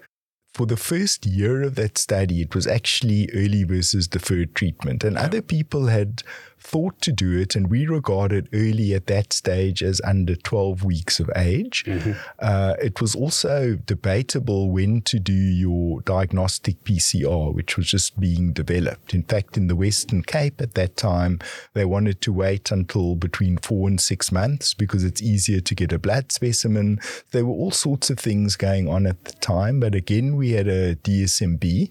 [0.54, 5.04] For the first year of that study, it was actually early versus deferred treatment.
[5.04, 6.22] And other people had
[6.64, 11.20] thought to do it, and we regarded early at that stage as under 12 weeks
[11.20, 11.84] of age.
[11.86, 12.14] Mm-hmm.
[12.40, 18.54] Uh, it was also debatable when to do your diagnostic PCR, which was just being
[18.54, 19.14] developed.
[19.14, 21.40] In fact, in the Western Cape at that time,
[21.74, 25.92] they wanted to wait until between four and six months because it's easier to get
[25.92, 27.00] a blood specimen.
[27.32, 30.68] There were all sorts of things going on at the time, but again, we had
[30.68, 31.90] a DSMB.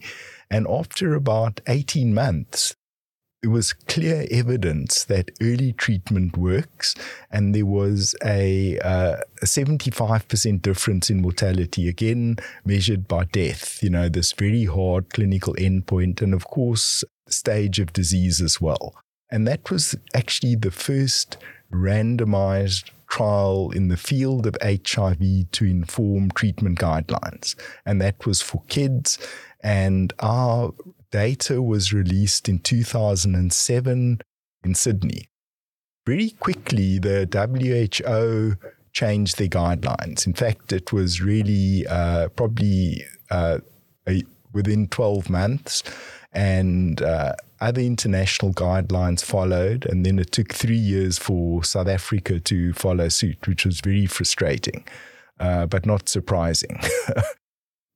[0.50, 2.74] And after about 18 months,
[3.42, 6.94] it was clear evidence that early treatment works,
[7.30, 13.90] and there was a, uh, a 75% difference in mortality, again measured by death, you
[13.90, 18.94] know, this very hard clinical endpoint, and of course, stage of disease as well.
[19.30, 21.38] And that was actually the first
[21.72, 27.56] randomized trial in the field of HIV to inform treatment guidelines.
[27.84, 29.18] And that was for kids.
[29.62, 30.72] And our
[31.12, 34.20] data was released in 2007
[34.64, 35.28] in Sydney.
[36.04, 38.56] Very quickly, the WHO
[38.92, 40.26] changed their guidelines.
[40.26, 43.58] In fact, it was really uh, probably uh,
[44.08, 45.84] a, within 12 months,
[46.32, 49.86] and uh, other international guidelines followed.
[49.86, 54.06] And then it took three years for South Africa to follow suit, which was very
[54.06, 54.84] frustrating,
[55.38, 56.80] uh, but not surprising.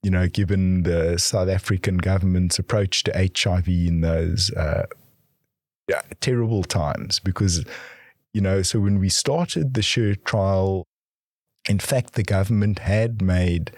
[0.06, 4.86] you know, given the South African government's approach to HIV in those uh,
[5.88, 7.18] yeah, terrible times.
[7.18, 7.64] Because,
[8.32, 10.84] you know, so when we started the CHER trial,
[11.68, 13.72] in fact, the government had made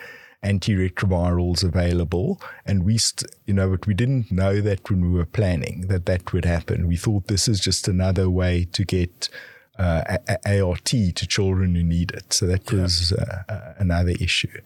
[0.45, 5.25] antiretrovirals available, and we, st- you know, but we didn't know that when we were
[5.25, 6.87] planning that that would happen.
[6.87, 9.31] We thought this is just another way to get.
[9.79, 12.33] Uh, a- ART to children who need it.
[12.33, 12.83] So that yeah.
[12.83, 14.61] was uh, another issue.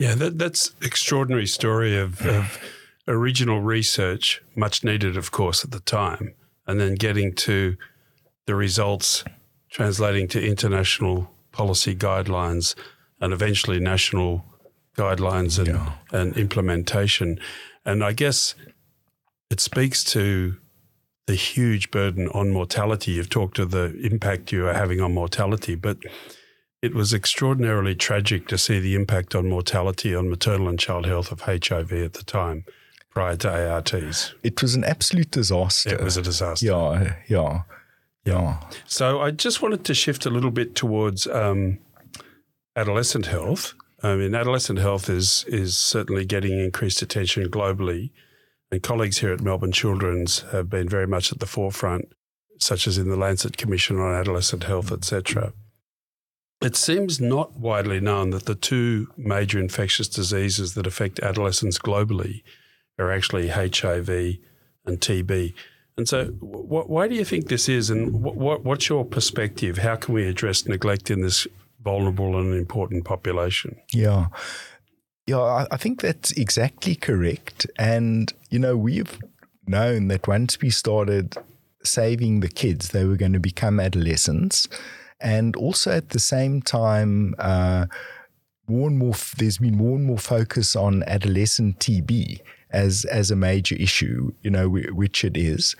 [0.00, 2.28] Yeah, that, that's extraordinary story of, hmm.
[2.30, 2.58] of
[3.06, 6.34] original research, much needed, of course, at the time,
[6.66, 7.76] and then getting to
[8.46, 9.24] the results
[9.70, 12.74] translating to international policy guidelines
[13.20, 14.42] and eventually national
[14.96, 15.92] guidelines and, yeah.
[16.12, 17.38] and implementation.
[17.84, 18.54] And I guess
[19.50, 20.56] it speaks to
[21.26, 23.12] the huge burden on mortality.
[23.12, 25.98] You've talked to the impact you are having on mortality, but
[26.82, 31.30] it was extraordinarily tragic to see the impact on mortality on maternal and child health
[31.30, 32.64] of HIV at the time
[33.10, 34.34] prior to ARTs.
[34.42, 35.94] It was an absolute disaster.
[35.94, 36.66] It was a disaster.
[36.66, 37.62] Yeah, yeah,
[38.24, 38.60] yeah.
[38.86, 41.78] So I just wanted to shift a little bit towards um,
[42.76, 43.74] adolescent health.
[44.02, 48.10] I mean, adolescent health is is certainly getting increased attention globally,
[48.70, 52.10] and colleagues here at Melbourne Children's have been very much at the forefront,
[52.58, 55.52] such as in the Lancet Commission on Adolescent Health, etc.
[56.60, 62.42] It seems not widely known that the two major infectious diseases that affect adolescents globally
[62.98, 65.54] are actually HIV and TB.
[65.96, 69.78] And so, why do you think this is, and what's your perspective?
[69.78, 71.46] How can we address neglect in this
[71.82, 73.76] vulnerable and important population?
[73.92, 74.26] Yeah.
[75.26, 77.66] Yeah, I think that's exactly correct.
[77.78, 79.18] And, you know, we've
[79.66, 81.36] known that once we started
[81.84, 84.68] saving the kids, they were going to become adolescents
[85.20, 87.86] and also at the same time, uh,
[88.68, 93.36] more and more there's been more and more focus on adolescent TB as as a
[93.36, 95.74] major issue, you know, which it is.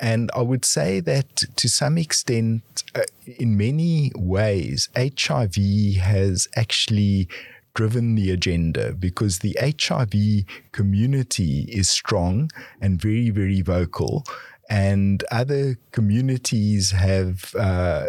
[0.00, 2.62] And I would say that to some extent,
[2.94, 5.56] uh, in many ways, HIV
[6.00, 7.28] has actually
[7.74, 12.50] driven the agenda because the HIV community is strong
[12.80, 14.24] and very, very vocal.
[14.68, 18.06] And other communities have uh,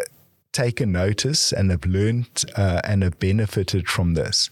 [0.52, 4.50] taken notice and have learned uh, and have benefited from this.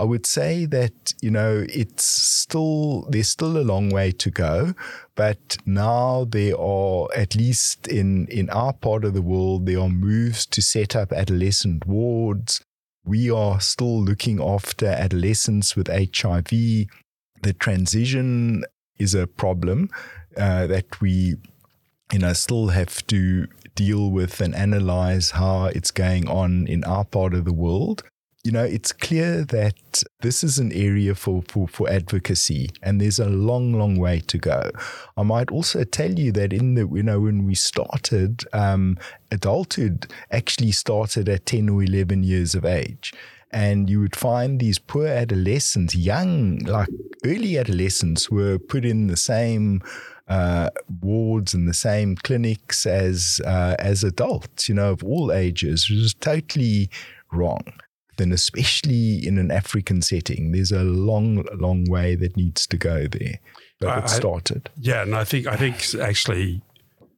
[0.00, 4.72] I would say that, you know, it's still, there's still a long way to go,
[5.14, 9.90] but now there are, at least in, in our part of the world, there are
[9.90, 12.62] moves to set up adolescent wards.
[13.04, 16.48] We are still looking after adolescents with HIV.
[16.48, 18.64] The transition
[18.98, 19.90] is a problem
[20.34, 21.36] uh, that we,
[22.10, 27.04] you know, still have to deal with and analyze how it's going on in our
[27.04, 28.02] part of the world.
[28.42, 33.18] You know, it's clear that this is an area for, for, for advocacy and there's
[33.18, 34.70] a long, long way to go.
[35.16, 38.96] I might also tell you that in the, you know, when we started, um,
[39.30, 43.12] adulthood actually started at 10 or 11 years of age
[43.50, 46.88] and you would find these poor adolescents, young, like
[47.24, 49.82] early adolescents, were put in the same
[50.30, 50.70] uh,
[51.02, 55.98] wards and the same clinics as uh, as adults, you know, of all ages, which
[55.98, 56.88] is totally
[57.32, 57.64] wrong.
[58.16, 63.08] Then, especially in an African setting, there's a long, long way that needs to go
[63.08, 63.40] there.
[63.80, 64.70] But it started.
[64.76, 66.62] Yeah, and I think I think actually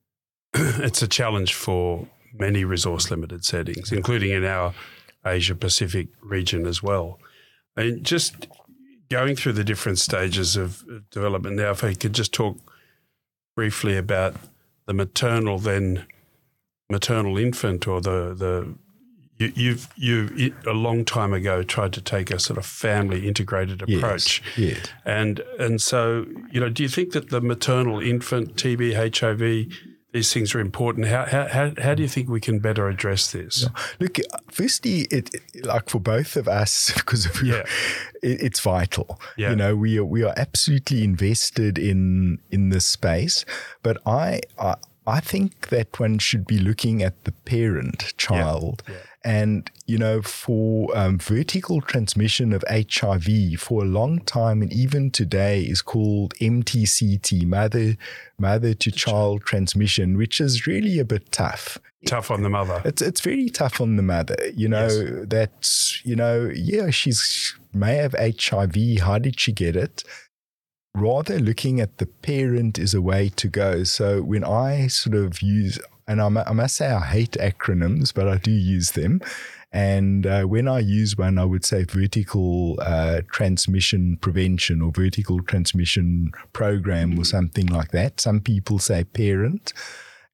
[0.55, 4.73] it's a challenge for many resource limited settings, including in our
[5.27, 7.19] Asia Pacific region as well.
[7.77, 8.49] And just
[9.11, 12.57] going through the different stages of development now, if I could just talk
[13.55, 14.37] briefly about
[14.87, 16.07] the maternal, then
[16.91, 18.75] maternal infant, or the the
[19.39, 23.83] you, you've you a long time ago tried to take a sort of family integrated
[23.83, 24.89] approach, yes, yes.
[25.05, 30.33] and and so you know, do you think that the maternal infant TB HIV these
[30.33, 31.07] things are important.
[31.07, 33.63] How, how, how, do you think we can better address this?
[33.63, 33.83] Yeah.
[33.99, 34.19] Look,
[34.51, 35.31] firstly, it,
[35.65, 37.65] like for both of us, because of, yeah.
[38.23, 39.21] It, it's vital.
[39.37, 39.51] Yeah.
[39.51, 43.45] You know, we are, we are absolutely invested in in this space.
[43.83, 48.85] But I, I I think that one should be looking at the parent child.
[48.89, 48.95] Yeah.
[49.25, 55.11] And, you know, for um, vertical transmission of HIV for a long time and even
[55.13, 57.97] today is called MTCT, mother,
[58.39, 61.79] mother to child transmission, which is really a bit tough.
[62.05, 62.83] Tough on the mother.
[62.85, 64.37] It's, it's very tough on the mother.
[64.55, 65.29] You know, yes.
[65.29, 69.01] that, you know, yeah, she's may have HIV.
[69.01, 70.05] How did she get it?
[70.95, 73.85] Rather looking at the parent is a way to go.
[73.85, 78.37] So when I sort of use, and I, must say I hate acronyms, but I
[78.39, 79.21] do use them.
[79.73, 85.43] And uh, when I use one, I would say vertical uh, transmission prevention or vertical
[85.43, 88.21] transmission program or something like that.
[88.21, 89.73] Some people say parent.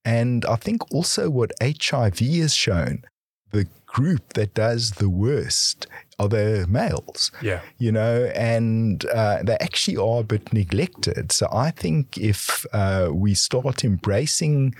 [0.04, 3.04] And I think also what HIV has shown,
[3.52, 5.86] the group that does the worst
[6.18, 7.30] are the males.
[7.42, 7.60] Yeah.
[7.78, 11.32] You know, and uh, they actually are a bit neglected.
[11.32, 14.74] So I think if uh, we start embracing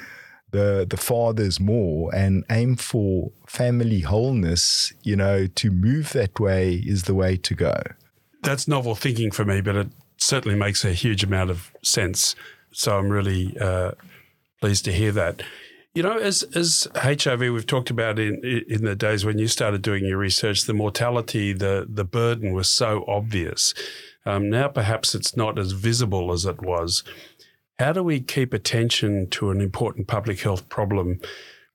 [0.50, 6.74] the the fathers more and aim for family wholeness, you know, to move that way
[6.74, 7.82] is the way to go.
[8.42, 12.34] That's novel thinking for me, but it certainly makes a huge amount of sense.
[12.72, 13.92] So I'm really uh,
[14.60, 15.42] pleased to hear that.
[15.98, 18.36] You know, as as HIV, we've talked about in
[18.68, 22.68] in the days when you started doing your research, the mortality, the the burden was
[22.68, 23.74] so obvious.
[24.24, 27.02] Um, now, perhaps it's not as visible as it was.
[27.80, 31.18] How do we keep attention to an important public health problem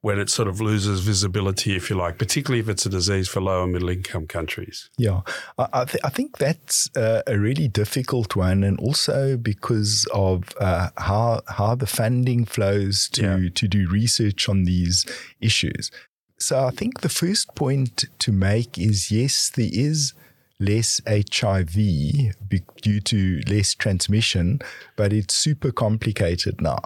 [0.03, 3.39] when it sort of loses visibility, if you like, particularly if it's a disease for
[3.39, 4.89] low and middle income countries?
[4.97, 5.21] Yeah,
[5.57, 10.89] I, th- I think that's uh, a really difficult one, and also because of uh,
[10.97, 13.49] how how the funding flows to yeah.
[13.55, 15.05] to do research on these
[15.39, 15.89] issues.
[16.37, 20.13] So I think the first point to make is yes, there is
[20.59, 21.75] less HIV
[22.81, 24.59] due to less transmission,
[24.97, 26.79] but it's super complicated now.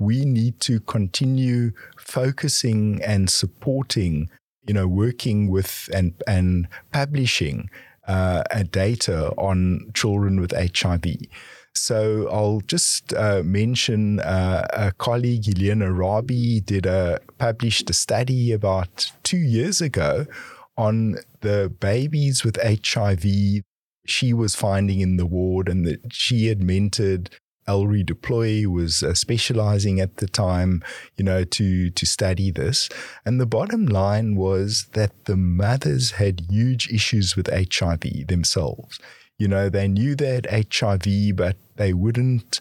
[0.00, 4.30] We need to continue focusing and supporting,
[4.66, 7.70] you know, working with and, and publishing
[8.08, 11.04] uh, data on children with HIV.
[11.74, 18.52] So I'll just uh, mention uh, a colleague, Helena Rabie, did a published a study
[18.52, 20.26] about two years ago
[20.76, 23.62] on the babies with HIV
[24.06, 27.28] she was finding in the ward and that she had mentored
[27.70, 30.82] Ellery Deploy was uh, specializing at the time,
[31.16, 32.88] you know, to to study this.
[33.24, 38.98] And the bottom line was that the mothers had huge issues with HIV themselves.
[39.38, 42.60] You know, they knew they had HIV, but they wouldn't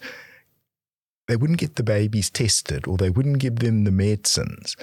[1.28, 4.76] they wouldn't get the babies tested or they wouldn't give them the medicines.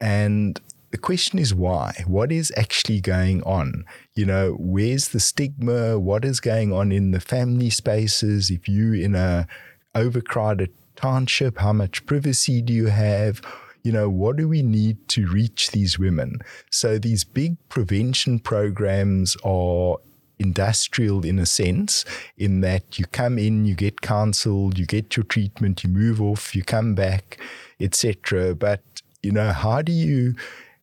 [0.00, 0.60] And
[0.92, 2.04] the question is why?
[2.06, 3.84] What is actually going on?
[4.14, 5.98] You know, where's the stigma?
[5.98, 8.50] What is going on in the family spaces?
[8.50, 9.46] If you in a
[9.94, 13.40] overcrowded township, how much privacy do you have?
[13.82, 16.40] You know, what do we need to reach these women?
[16.70, 19.96] So these big prevention programs are
[20.38, 22.04] industrial in a sense,
[22.36, 26.54] in that you come in, you get counseled, you get your treatment, you move off,
[26.54, 27.38] you come back,
[27.80, 28.54] etc.
[28.54, 28.82] But
[29.22, 30.34] you know, how do you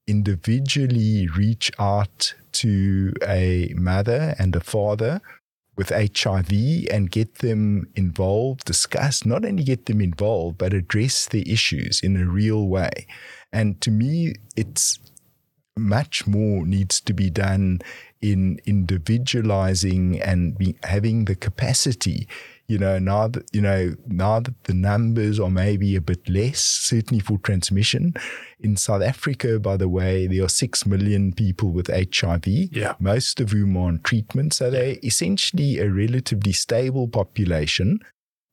[0.08, 5.22] individually reach out to a mother and a father
[5.80, 6.52] with HIV
[6.92, 12.18] and get them involved, discuss, not only get them involved, but address the issues in
[12.18, 13.08] a real way.
[13.54, 15.00] And to me, it's
[15.78, 17.80] much more needs to be done
[18.22, 22.28] in individualizing and be, having the capacity
[22.70, 26.62] you know, now that, you know, now that the numbers are maybe a bit less,
[26.62, 28.14] certainly for transmission.
[28.60, 32.94] In South Africa, by the way, there are 6 million people with HIV, yeah.
[33.00, 34.54] most of whom are on treatment.
[34.54, 38.02] So they're essentially a relatively stable population,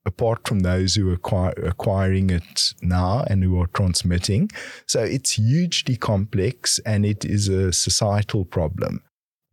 [0.03, 4.49] apart from those who are acquiring it now and who are transmitting.
[4.87, 9.03] So it's hugely complex and it is a societal problem.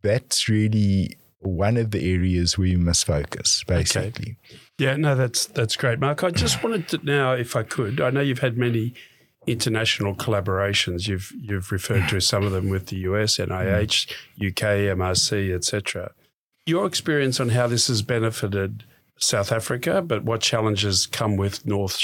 [0.01, 4.37] That's really one of the areas we must focus, basically.
[4.43, 4.59] Okay.
[4.77, 6.23] Yeah, no, that's that's great, Mark.
[6.23, 8.93] I just wanted to now, if I could, I know you've had many
[9.47, 11.07] international collaborations.
[11.07, 16.11] You've you've referred to some of them with the US, NIH, UK, MRC, etc.
[16.65, 18.85] Your experience on how this has benefited
[19.17, 21.99] South Africa, but what challenges come with north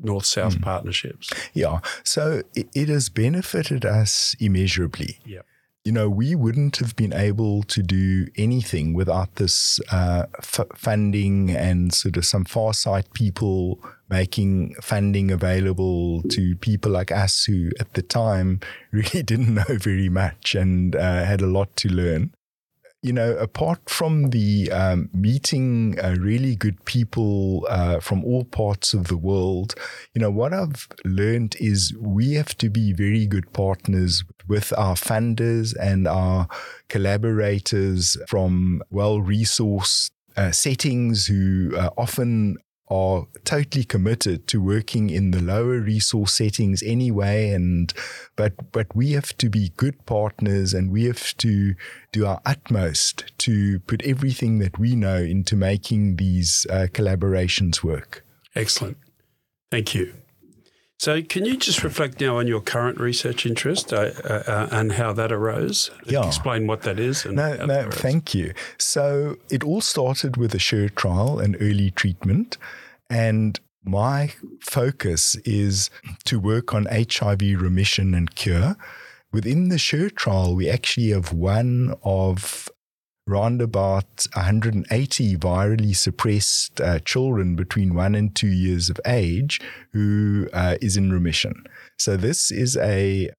[0.00, 0.62] north south mm.
[0.62, 1.30] partnerships?
[1.54, 5.18] Yeah, so it, it, has benefited us immeasurably.
[5.24, 5.42] Yeah.
[5.84, 11.50] You know, we wouldn't have been able to do anything without this uh, f- funding
[11.50, 17.94] and sort of some farsight people making funding available to people like us who at
[17.94, 18.60] the time
[18.92, 22.32] really didn't know very much and uh, had a lot to learn
[23.02, 28.94] you know, apart from the um, meeting uh, really good people uh, from all parts
[28.94, 29.74] of the world,
[30.14, 34.94] you know, what I've learned is we have to be very good partners with our
[34.94, 36.46] funders and our
[36.88, 42.56] collaborators from well resourced uh, settings who uh, often
[42.88, 47.94] are totally committed to working in the lower resource settings anyway and
[48.36, 51.74] but but we have to be good partners and we have to
[52.12, 58.24] do our utmost to put everything that we know into making these uh, collaborations work.
[58.54, 58.98] Excellent.
[59.70, 60.21] Thank you
[61.02, 64.92] so, can you just reflect now on your current research interest uh, uh, uh and
[64.92, 65.90] how that arose?
[66.06, 66.24] Yeah.
[66.24, 67.26] Explain what that is.
[67.26, 68.54] no, no, thank you.
[68.78, 72.56] So, it all started with a CHER trial and early treatment.
[73.10, 75.90] And my focus is
[76.26, 78.76] to work on HIV remission and cure.
[79.32, 82.70] Within the CHER trial, we actually have one of
[83.28, 89.60] around about 180 virally suppressed uh, children between one and two years of age
[89.92, 91.64] who uh, is in remission.
[91.98, 93.30] So this is a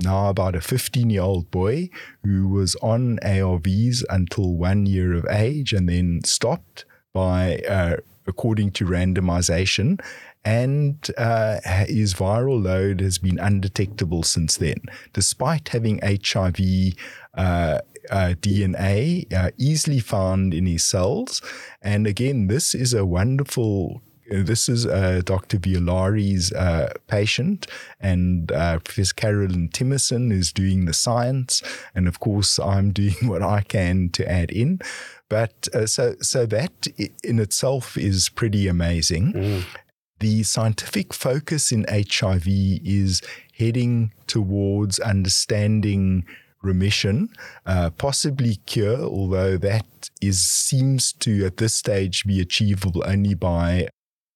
[0.00, 1.90] now about a 15 year old boy
[2.24, 8.70] who was on ARVs until one year of age and then stopped by uh, according
[8.70, 10.00] to randomization
[10.44, 14.80] and uh, his viral load has been undetectable since then,
[15.12, 16.94] despite having HIV
[17.34, 21.42] uh, uh, DNA uh, easily found in his cells.
[21.82, 24.02] And again, this is a wonderful.
[24.30, 25.58] Uh, this is uh, Dr.
[25.58, 26.52] Violari's
[27.06, 27.66] patient,
[27.98, 31.62] and Professor Caroline Tiemessen is doing the science,
[31.94, 34.80] and of course, I'm doing what I can to add in.
[35.30, 36.88] But so, so that
[37.24, 39.32] in itself is pretty amazing.
[39.32, 39.64] Mm.
[40.20, 43.22] The scientific focus in HIV is
[43.56, 46.26] heading towards understanding
[46.62, 47.28] remission,
[47.66, 53.88] uh, possibly cure, although that is seems to at this stage be achievable only by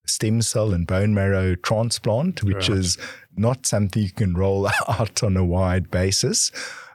[0.06, 2.78] stem cell and bone marrow transplant, which right.
[2.78, 2.98] is
[3.36, 6.50] not something you can roll out on a wide basis.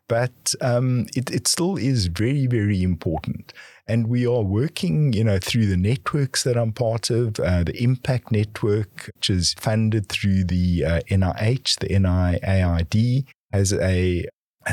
[0.10, 3.52] But um, it, it still is very, very important.
[3.88, 7.74] And we are working, you know, through the networks that I'm part of, uh, the
[7.74, 14.26] IMPAACT Network, which is funded through the uh, NIH, the NIAID, has a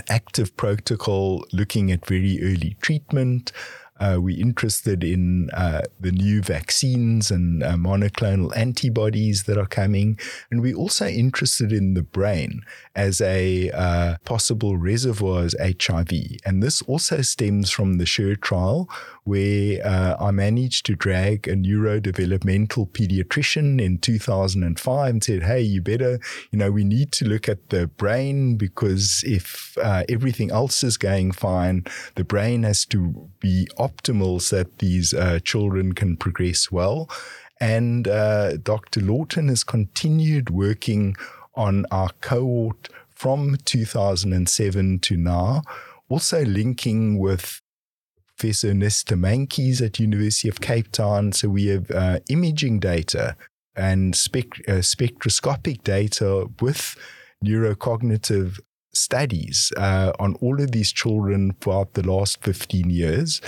[0.09, 3.53] active protocol looking at very early treatment.
[4.01, 10.18] Uh, we're interested in uh, the new vaccines and uh, monoclonal antibodies that are coming.
[10.51, 12.62] And we're also interested in the brain
[12.95, 16.12] as a uh, possible reservoir as HIV.
[16.45, 18.88] And this also stems from the CHER trial,
[19.24, 25.82] where uh, I managed to drag a neurodevelopmental pediatrician in 2005 and said, hey, you
[25.82, 26.20] better,
[26.51, 30.97] you know, we need to look at the brain because if uh, everything else is
[30.97, 31.84] going fine,
[32.14, 37.09] the brain has to be optimal so that these uh, children can progress well.
[37.61, 39.01] And uh, Dr.
[39.01, 41.16] Laughton has continued working
[41.57, 45.62] on our cohort from 2007 to now,
[46.09, 47.61] also linking with
[48.36, 51.32] Professor Ernesta Meintjes at University of Cape Town.
[51.32, 53.36] So we have uh, imaging data
[53.76, 56.96] and spect- uh, spectroscopic data with
[57.44, 58.59] neurocognitive
[58.92, 63.40] studies uh, on all of these children throughout the last 15 years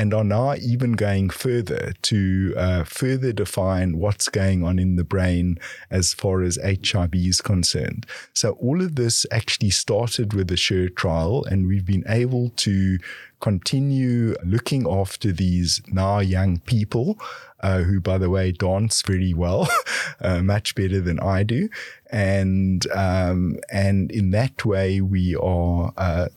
[0.00, 5.04] and are now even going further to uh, further define what's going on in the
[5.04, 5.58] brain
[5.90, 8.06] as far as HIV is concerned.
[8.32, 12.98] So all of this actually started with the CHER trial, and we've been able to
[13.40, 17.18] continue looking after these now young people.
[17.62, 19.68] Uh, who, by the way, dance very well,
[20.22, 21.68] uh, much better than I do,
[22.10, 26.28] and um, and in that way we are uh,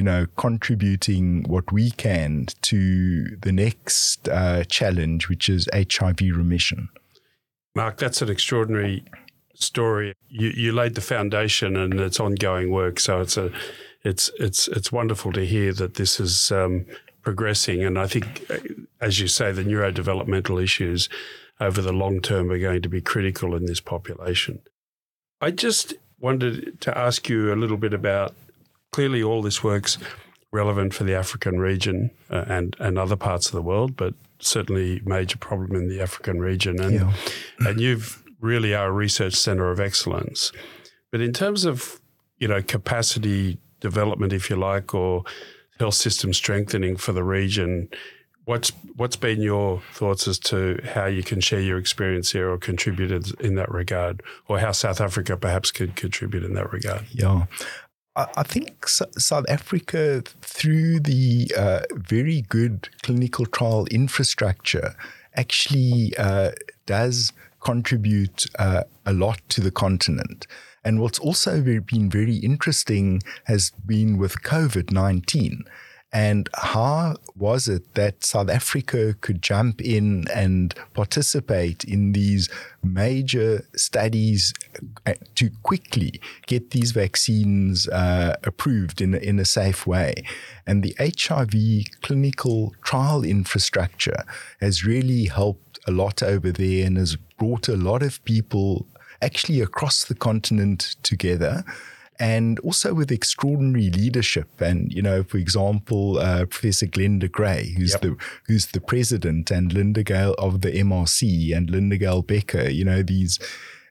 [0.00, 6.88] you know, contributing what we can to the next uh, challenge, which is HIV remission.
[7.74, 9.04] Mark, that's an extraordinary
[9.52, 10.14] story.
[10.30, 12.98] You, you laid the foundation, and it's ongoing work.
[12.98, 13.52] So it's a,
[14.02, 16.86] it's it's it's wonderful to hear that this is um,
[17.20, 17.84] progressing.
[17.84, 18.56] And I think, uh,
[19.02, 21.10] as you say, the neurodevelopmental issues
[21.60, 24.62] over the long term are going to be critical in this population.
[25.42, 28.34] I just wanted to ask you a little bit about
[28.92, 29.98] clearly all this work's
[30.52, 35.00] relevant for the African region uh, and, and other parts of the world, but certainly
[35.04, 36.80] major problem in the African region.
[36.80, 37.12] And, Yeah.
[37.60, 40.50] and you've really are a research center of excellence.
[41.12, 42.00] But in terms of,
[42.38, 45.24] you know, capacity development, if you like, or
[45.78, 47.88] health system strengthening for the region,
[48.44, 52.58] what's what's been your thoughts as to how you can share your experience here or
[52.58, 57.04] contribute in- in that regard, or how South Africa perhaps could contribute in that regard?
[57.12, 57.46] Yeah.
[58.16, 64.94] I think South Africa, through the uh, very good clinical trial infrastructure,
[65.36, 66.50] actually uh,
[66.86, 70.46] does contribute uh, a lot to the continent.
[70.84, 75.64] And what's also been very interesting has been with COVID 19.
[76.12, 82.48] And how was it that South Africa could jump in and participate in these
[82.82, 84.52] major studies
[85.06, 90.14] uh, to quickly get these vaccines uh, approved in in a safe way?
[90.66, 94.24] And the HIV clinical trial infrastructure
[94.60, 98.86] has really helped a lot over there and has brought a lot of people
[99.22, 101.64] actually across the continent together
[102.20, 104.60] and also with extraordinary leadership.
[104.60, 108.00] And you know, for example, uh, Professor Glenda Gray, who's Yep.
[108.02, 108.16] the
[108.46, 112.72] who's the president, and Linda-Gail of the MRC, and Linda-Gail Bekker.
[112.72, 113.38] You know these.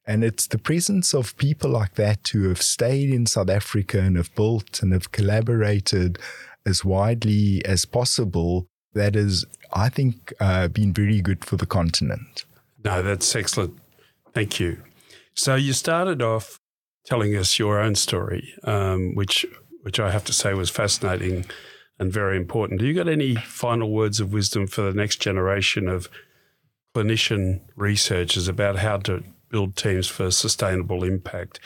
[0.06, 4.18] And it's the presence of people like that who have stayed in South Africa and
[4.18, 6.18] have built and have collaborated
[6.66, 12.44] as widely as possible that has, I think, uh, been very good for the continent.
[12.84, 13.78] No, that's excellent.
[14.34, 14.82] Thank you.
[15.36, 16.59] So you started off
[17.10, 19.45] telling us your own story, um, which
[19.82, 21.45] which I have to say was fascinating
[21.97, 22.80] and very important.
[22.80, 26.10] Do you got any final words of wisdom for the next generation of
[26.95, 31.60] clinician researchers about how to build teams for sustainable impact?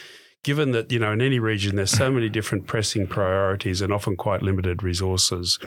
[0.44, 4.16] Given that you know in any region there's so many different pressing priorities and often
[4.16, 5.58] quite limited resources,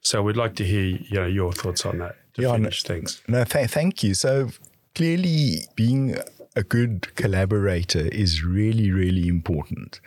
[0.00, 2.82] so we'd like to hear you know your thoughts on that to Yeah, no- finish
[2.82, 3.22] things.
[3.28, 4.14] No, th- thank you.
[4.14, 4.50] So
[4.96, 6.16] clearly, being
[6.56, 10.00] a good collaborator is really, really important.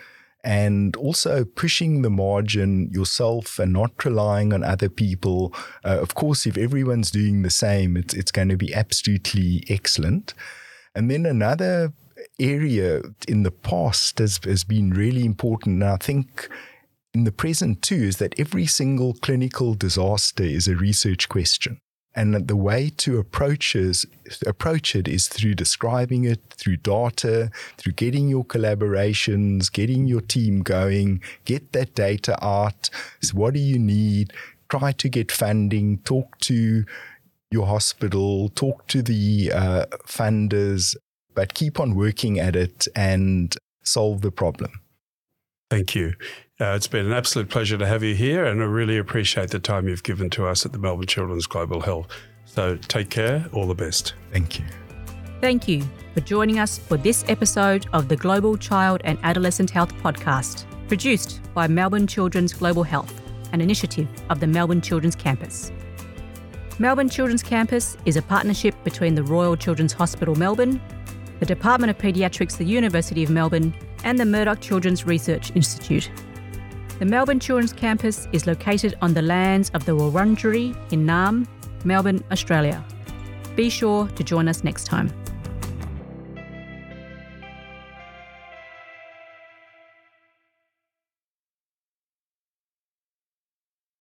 [0.43, 5.53] And also pushing the margin yourself and not relying on other people.
[5.85, 10.33] Uh, of course, if everyone's doing the same, it's, it's going to be absolutely excellent.
[10.95, 11.93] And then another
[12.39, 15.83] area in the past has, has been really important.
[15.83, 16.49] And I think
[17.13, 21.79] in the present too is that every single clinical disaster is a research question.
[22.19, 24.05] And the way to approach is
[24.45, 30.59] approach it is through describing it, through data, through getting your collaborations, getting your team
[30.59, 32.89] going, get that data out.
[33.21, 34.33] So what do you need?
[34.67, 36.83] Try to get funding, talk to
[37.51, 40.97] your hospital, talk to the uh, funders,
[41.35, 43.55] but keep on working at it and
[43.85, 44.81] solve the problem.
[45.69, 46.15] Thank you.
[46.59, 49.59] Uh, it's been an absolute pleasure to have you here, and I really appreciate the
[49.59, 52.07] time you've given to us at the Melbourne Children's Global Health.
[52.45, 53.45] So take care.
[53.53, 54.15] All the best.
[54.31, 54.65] Thank you.
[55.39, 59.93] Thank you for joining us for this episode of the Global Child and Adolescent Health
[59.97, 63.13] Podcast, produced by Melbourne Children's Global Health,
[63.53, 65.71] an initiative of the Melbourne Children's Campus.
[66.77, 70.81] Melbourne Children's Campus is a partnership between the Royal Children's Hospital Melbourne,
[71.39, 73.73] the Department of Paediatrics, the University of Melbourne,
[74.03, 76.09] and the Murdoch Children's Research Institute.
[76.99, 81.47] The Melbourne Children's Campus is located on the lands of the Wurundjeri in Naarm,
[81.85, 82.83] Melbourne, Australia.
[83.55, 85.11] Be sure to join us next time.